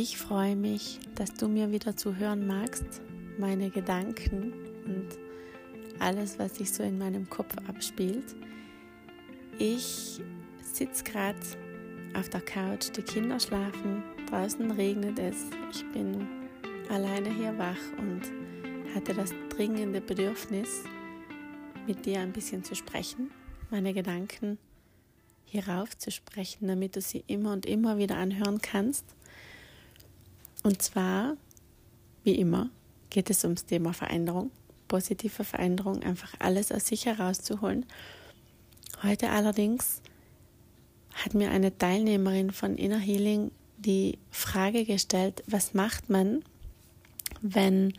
[0.00, 3.02] Ich freue mich, dass du mir wieder zuhören magst,
[3.36, 4.52] meine Gedanken
[4.84, 5.08] und
[5.98, 8.36] alles, was sich so in meinem Kopf abspielt.
[9.58, 10.20] Ich
[10.62, 11.40] sitze gerade
[12.14, 16.28] auf der Couch, die Kinder schlafen, draußen regnet es, ich bin
[16.88, 18.22] alleine hier wach und
[18.94, 20.84] hatte das dringende Bedürfnis,
[21.88, 23.32] mit dir ein bisschen zu sprechen,
[23.68, 24.58] meine Gedanken
[25.44, 29.04] hierauf zu sprechen, damit du sie immer und immer wieder anhören kannst.
[30.62, 31.36] Und zwar,
[32.24, 32.70] wie immer,
[33.10, 34.50] geht es ums Thema Veränderung,
[34.86, 37.86] positive Veränderung, einfach alles aus sich herauszuholen.
[39.02, 40.02] Heute allerdings
[41.14, 46.42] hat mir eine Teilnehmerin von Inner Healing die Frage gestellt, was macht man,
[47.40, 47.94] wenn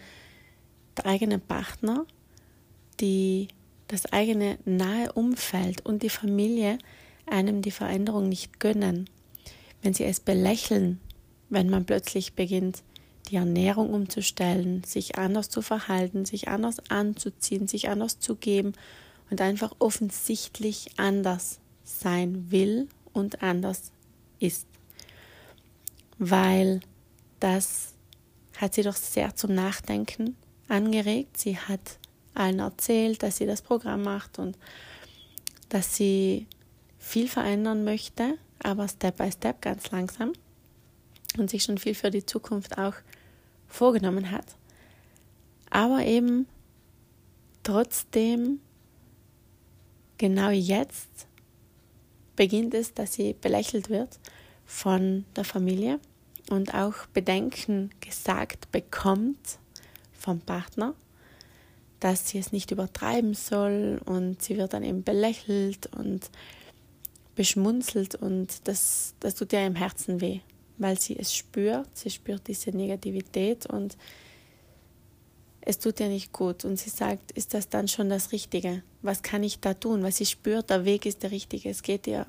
[0.97, 2.05] der eigene Partner
[2.99, 3.47] die
[3.87, 6.77] das eigene nahe Umfeld und die Familie
[7.25, 9.09] einem die Veränderung nicht gönnen,
[9.81, 10.99] wenn sie es belächeln,
[11.49, 12.83] wenn man plötzlich beginnt,
[13.29, 18.73] die Ernährung umzustellen, sich anders zu verhalten, sich anders anzuziehen, sich anders zu geben
[19.29, 23.91] und einfach offensichtlich anders sein will und anders
[24.39, 24.67] ist.
[26.17, 26.81] Weil
[27.39, 27.93] das
[28.57, 30.35] hat sie doch sehr zum Nachdenken
[30.67, 31.37] angeregt.
[31.37, 31.99] Sie hat
[32.33, 34.57] allen erzählt, dass sie das Programm macht und
[35.69, 36.47] dass sie
[36.97, 40.33] viel verändern möchte, aber Step by Step ganz langsam
[41.39, 42.95] und sich schon viel für die Zukunft auch
[43.67, 44.45] vorgenommen hat.
[45.69, 46.47] Aber eben
[47.63, 48.59] trotzdem
[50.17, 51.27] genau jetzt
[52.35, 54.19] beginnt es, dass sie belächelt wird
[54.65, 55.99] von der Familie
[56.49, 59.59] und auch Bedenken gesagt bekommt
[60.13, 60.95] vom Partner
[61.99, 66.29] dass sie es nicht übertreiben soll und sie wird dann eben belächelt und
[67.35, 70.39] beschmunzelt und das, das tut ja im Herzen weh,
[70.79, 73.97] weil sie es spürt, sie spürt diese Negativität und
[75.61, 78.81] es tut ihr nicht gut und sie sagt, ist das dann schon das Richtige?
[79.01, 80.01] Was kann ich da tun?
[80.01, 81.69] Weil sie spürt, der Weg ist der richtige.
[81.69, 82.25] Es geht ihr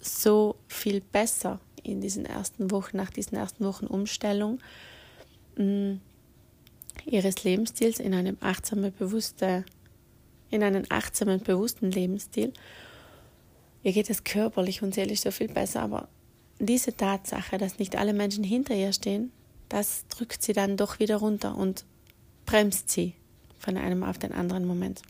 [0.00, 4.58] so viel besser in diesen ersten Wochen, nach diesen ersten Wochen Umstellung.
[5.56, 5.94] Mm,
[7.06, 9.64] ihres Lebensstils in einem achtsamen, bewusste,
[10.50, 12.52] in einen achtsamen, bewussten Lebensstil.
[13.82, 16.08] Ihr geht es körperlich und seelisch so viel besser, aber
[16.58, 19.32] diese Tatsache, dass nicht alle Menschen hinter ihr stehen,
[19.68, 21.84] das drückt sie dann doch wieder runter und
[22.46, 23.14] bremst sie
[23.58, 25.02] von einem auf den anderen Moment.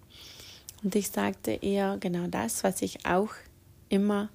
[0.83, 3.31] Und ich sagte ihr genau das, was ich auch
[3.89, 4.29] immer,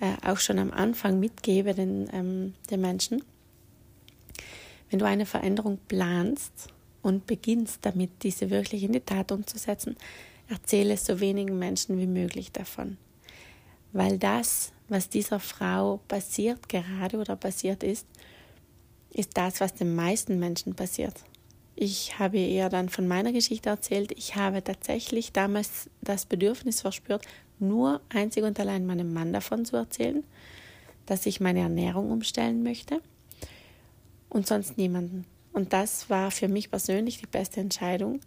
[0.00, 3.22] äh, auch schon am Anfang mitgebe den, ähm, den Menschen.
[4.88, 6.68] Wenn du eine Veränderung planst,
[7.02, 9.96] und beginnst damit, diese wirklich in die Tat umzusetzen,
[10.48, 12.96] erzähle so wenigen Menschen wie möglich davon.
[13.92, 18.06] Weil das, was dieser Frau passiert gerade oder passiert ist,
[19.12, 21.24] ist das, was den meisten Menschen passiert.
[21.76, 24.12] Ich habe ihr dann von meiner Geschichte erzählt.
[24.12, 27.24] Ich habe tatsächlich damals das Bedürfnis verspürt,
[27.58, 30.24] nur einzig und allein meinem Mann davon zu erzählen,
[31.06, 33.00] dass ich meine Ernährung umstellen möchte
[34.28, 35.24] und sonst niemanden.
[35.52, 38.20] Und das war für mich persönlich die beste Entscheidung,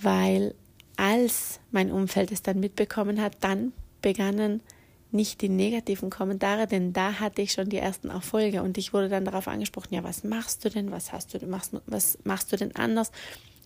[0.00, 0.54] weil
[0.96, 4.62] als mein Umfeld es dann mitbekommen hat, dann begannen
[5.12, 9.08] nicht die negativen Kommentare, denn da hatte ich schon die ersten Erfolge und ich wurde
[9.08, 10.90] dann darauf angesprochen, ja, was machst du denn?
[10.90, 13.12] Was hast du machst, was machst du denn anders?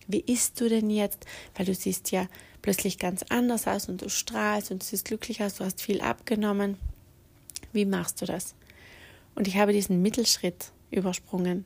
[0.07, 1.25] Wie isst du denn jetzt?
[1.55, 2.27] Weil du siehst ja
[2.61, 6.01] plötzlich ganz anders aus und du strahlst und du siehst glücklich aus, du hast viel
[6.01, 6.77] abgenommen.
[7.73, 8.55] Wie machst du das?
[9.35, 11.65] Und ich habe diesen Mittelschritt übersprungen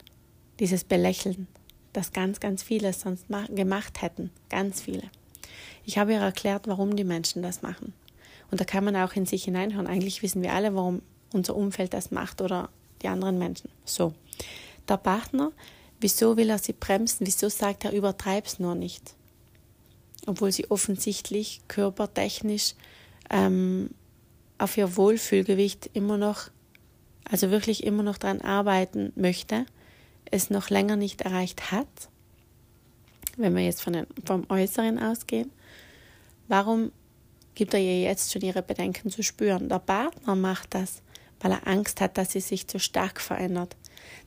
[0.60, 1.48] dieses Belächeln,
[1.94, 5.04] das ganz, ganz viele sonst gemacht hätten, ganz viele.
[5.84, 7.94] Ich habe ihr erklärt, warum die Menschen das machen.
[8.52, 9.88] Und da kann man auch in sich hineinhören.
[9.88, 11.02] Eigentlich wissen wir alle, warum
[11.34, 12.70] unser Umfeld das macht oder
[13.02, 13.70] die anderen Menschen.
[13.84, 14.14] So,
[14.88, 15.52] der Partner,
[16.00, 17.26] wieso will er sie bremsen?
[17.26, 19.16] Wieso sagt er, übertreib's nur nicht?
[20.26, 22.76] Obwohl sie offensichtlich körpertechnisch
[23.30, 23.90] ähm,
[24.58, 26.50] auf ihr Wohlfühlgewicht immer noch,
[27.30, 29.66] also wirklich immer noch daran arbeiten möchte
[30.32, 31.88] es noch länger nicht erreicht hat,
[33.38, 35.52] wenn wir jetzt von den, vom Äußeren ausgehen,
[36.48, 36.92] warum
[37.56, 39.70] gibt er ihr jetzt schon ihre Bedenken zu spüren?
[39.70, 41.02] Der Partner macht das,
[41.40, 43.76] weil er Angst hat, dass sie sich zu stark verändert,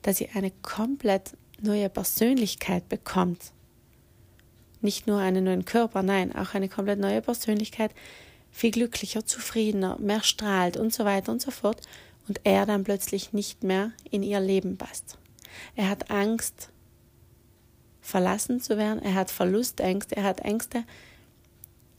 [0.03, 3.53] dass sie eine komplett neue Persönlichkeit bekommt.
[4.81, 7.93] Nicht nur einen neuen Körper, nein, auch eine komplett neue Persönlichkeit,
[8.51, 11.83] viel glücklicher, zufriedener, mehr strahlt und so weiter und so fort
[12.29, 15.19] und er dann plötzlich nicht mehr in ihr Leben passt.
[15.75, 16.71] Er hat Angst,
[18.09, 19.03] verlassen zu werden.
[19.03, 20.17] Er hat Verlustängste.
[20.17, 20.85] Er hat Ängste,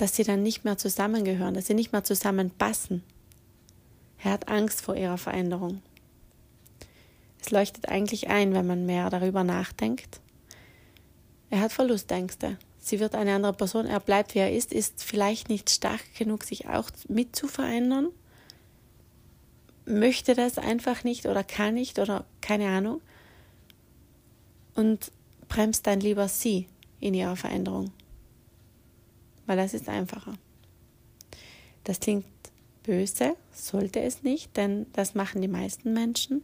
[0.02, 3.04] dass sie dann nicht mehr zusammengehören, dass sie nicht mehr zusammenpassen.
[4.24, 5.82] Er hat Angst vor ihrer Veränderung.
[7.42, 10.22] Es leuchtet eigentlich ein, wenn man mehr darüber nachdenkt.
[11.50, 12.58] Er hat Verlustängste.
[12.78, 16.44] Sie wird eine andere Person, er bleibt wie er ist, ist vielleicht nicht stark genug,
[16.44, 18.08] sich auch mit zu verändern,
[19.86, 23.02] möchte das einfach nicht oder kann nicht oder keine Ahnung
[24.76, 25.12] und
[25.50, 26.68] bremst dann lieber sie
[27.00, 27.92] in ihrer Veränderung,
[29.50, 30.36] weil das ist einfacher.
[31.84, 32.28] Das klingt
[32.84, 36.44] böse, sollte es nicht, denn das machen die meisten Menschen.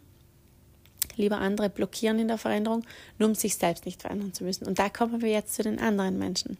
[1.15, 2.83] Lieber andere blockieren in der Veränderung,
[3.19, 4.65] nur um sich selbst nicht verändern zu müssen.
[4.65, 6.57] Und da kommen wir jetzt zu den anderen Menschen.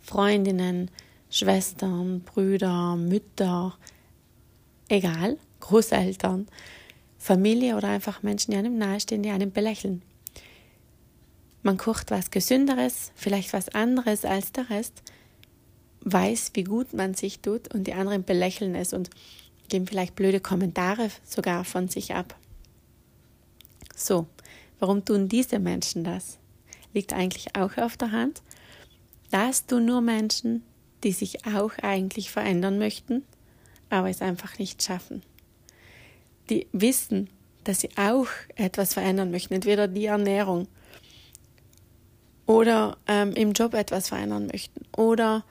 [0.00, 0.90] Freundinnen,
[1.30, 3.78] Schwestern, Brüder, Mütter,
[4.88, 6.48] egal, Großeltern,
[7.18, 10.02] Familie oder einfach Menschen, die einem nahestehen, die einem belächeln.
[11.64, 15.02] Man kocht was Gesünderes, vielleicht was anderes als der Rest,
[16.02, 19.08] weiß, wie gut man sich tut und die anderen belächeln es und
[19.70, 22.36] geben vielleicht blöde Kommentare sogar von sich ab.
[23.96, 24.26] So,
[24.78, 26.38] warum tun diese Menschen das?
[26.92, 28.42] Liegt eigentlich auch auf der Hand.
[29.30, 30.62] Das tun nur Menschen,
[31.02, 33.24] die sich auch eigentlich verändern möchten,
[33.88, 35.22] aber es einfach nicht schaffen.
[36.50, 37.30] Die wissen,
[37.64, 40.68] dass sie auch etwas verändern möchten, entweder die Ernährung
[42.46, 45.44] oder ähm, im Job etwas verändern möchten oder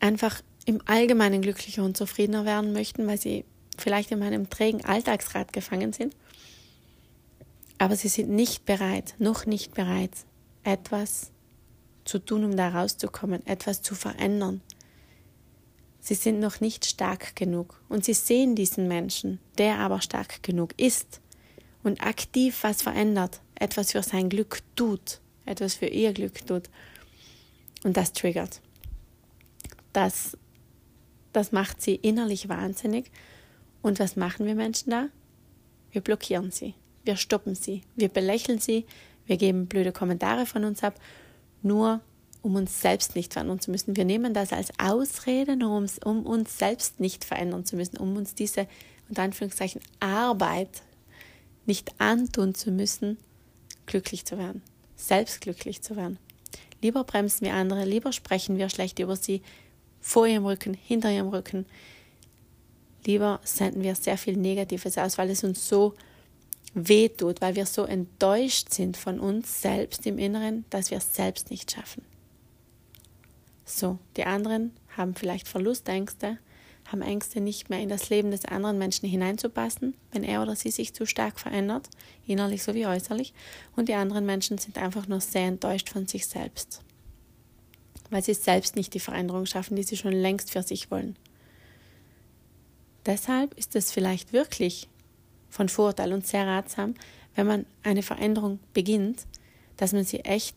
[0.00, 3.44] einfach im Allgemeinen glücklicher und zufriedener werden möchten, weil sie
[3.76, 6.14] vielleicht in einem trägen Alltagsrad gefangen sind.
[7.78, 10.10] Aber sie sind nicht bereit, noch nicht bereit,
[10.64, 11.30] etwas
[12.04, 14.60] zu tun, um da rauszukommen, etwas zu verändern.
[16.00, 20.72] Sie sind noch nicht stark genug und sie sehen diesen Menschen, der aber stark genug
[20.78, 21.20] ist
[21.82, 26.70] und aktiv was verändert, etwas für sein Glück tut, etwas für ihr Glück tut.
[27.84, 28.60] Und das triggert
[29.92, 30.36] das,
[31.32, 33.10] das macht sie innerlich wahnsinnig.
[33.82, 35.08] Und was machen wir Menschen da?
[35.90, 36.74] Wir blockieren sie,
[37.04, 38.86] wir stoppen sie, wir belächeln sie,
[39.26, 41.00] wir geben blöde Kommentare von uns ab,
[41.62, 42.00] nur
[42.42, 43.96] um uns selbst nicht verändern zu müssen.
[43.96, 48.16] Wir nehmen das als Ausrede, nur um, um uns selbst nicht verändern zu müssen, um
[48.16, 48.68] uns diese,
[49.08, 50.82] unter Anführungszeichen, Arbeit
[51.66, 53.18] nicht antun zu müssen,
[53.86, 54.62] glücklich zu werden,
[54.98, 56.18] selbst glücklich zu werden.
[56.82, 59.42] Lieber bremsen wir andere, lieber sprechen wir schlecht über sie,
[60.00, 61.66] vor ihrem Rücken, hinter ihrem Rücken.
[63.04, 65.94] Lieber senden wir sehr viel Negatives aus, weil es uns so
[66.74, 71.14] weh tut, weil wir so enttäuscht sind von uns selbst im Inneren, dass wir es
[71.14, 72.02] selbst nicht schaffen.
[73.64, 76.38] So, die anderen haben vielleicht Verlustängste,
[76.90, 80.70] haben Ängste, nicht mehr in das Leben des anderen Menschen hineinzupassen, wenn er oder sie
[80.70, 81.88] sich zu stark verändert,
[82.26, 83.34] innerlich sowie äußerlich,
[83.76, 86.82] und die anderen Menschen sind einfach nur sehr enttäuscht von sich selbst
[88.10, 91.16] weil sie selbst nicht die Veränderung schaffen, die sie schon längst für sich wollen.
[93.06, 94.88] Deshalb ist es vielleicht wirklich
[95.48, 96.94] von Vorteil und sehr ratsam,
[97.34, 99.26] wenn man eine Veränderung beginnt,
[99.76, 100.56] dass man sie echt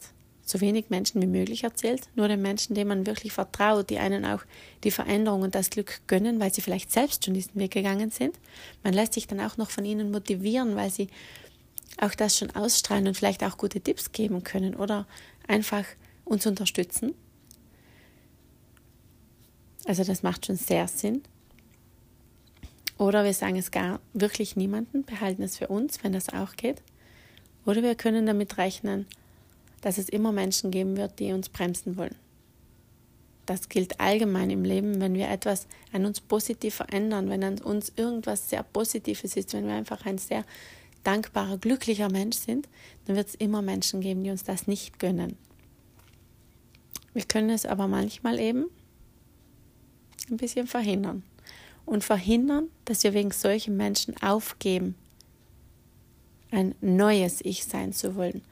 [0.52, 4.26] so wenig Menschen wie möglich erzählt, nur den Menschen, denen man wirklich vertraut, die einen
[4.26, 4.44] auch
[4.84, 8.38] die Veränderung und das Glück gönnen, weil sie vielleicht selbst schon diesen Weg gegangen sind.
[8.84, 11.08] Man lässt sich dann auch noch von ihnen motivieren, weil sie
[12.00, 15.08] auch das schon ausstrahlen und vielleicht auch gute Tipps geben können oder
[15.48, 15.86] einfach
[16.26, 17.14] uns unterstützen.
[19.86, 21.24] Also das macht schon sehr Sinn.
[22.98, 26.84] Oder wir sagen es gar wirklich niemanden, behalten es für uns, wenn das auch geht.
[27.66, 29.08] Oder wir können damit rechnen,
[29.82, 32.16] dass es immer Menschen geben wird, die uns bremsen wollen.
[33.46, 37.92] Das gilt allgemein im Leben, wenn wir etwas an uns positiv verändern, wenn an uns
[37.96, 40.46] irgendwas sehr Positives ist, wenn wir einfach ein sehr
[41.04, 42.70] dankbarer, glücklicher Mensch sind,
[43.06, 45.36] dann wird es immer Menschen geben, die uns das nicht gönnen.
[47.14, 48.68] Wir können es aber manchmal eben
[50.30, 51.24] ein bisschen verhindern.
[51.84, 54.96] Und verhindern, dass wir wegen solchen Menschen aufgeben,
[56.52, 58.44] ein neues Ich sein zu wollen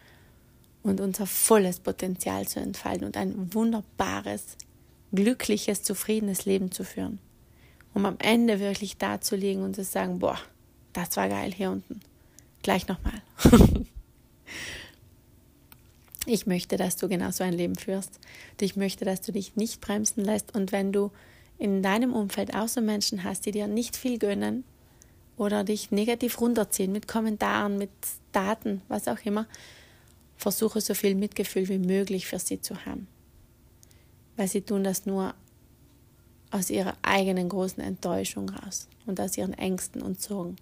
[0.83, 4.57] und unser volles Potenzial zu entfalten und ein wunderbares,
[5.13, 7.19] glückliches, zufriedenes Leben zu führen.
[7.93, 10.39] Um am Ende wirklich da zu liegen und zu sagen, boah,
[10.93, 11.99] das war geil hier unten.
[12.61, 13.21] Gleich nochmal.
[16.25, 18.19] ich möchte, dass du genau so ein Leben führst.
[18.51, 20.53] Und ich möchte, dass du dich nicht bremsen lässt.
[20.55, 21.11] Und wenn du
[21.57, 24.63] in deinem Umfeld auch so Menschen hast, die dir nicht viel gönnen
[25.35, 27.91] oder dich negativ runterziehen mit Kommentaren, mit
[28.31, 29.47] Daten, was auch immer,
[30.39, 33.07] versuche so viel Mitgefühl wie möglich für sie zu haben.
[34.37, 35.35] Weil sie tun das nur
[36.49, 40.55] aus ihrer eigenen großen Enttäuschung raus und aus ihren Ängsten und Sorgen.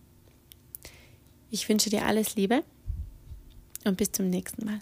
[1.51, 2.63] Ich wünsche dir alles Liebe
[3.85, 4.81] und bis zum nächsten Mal.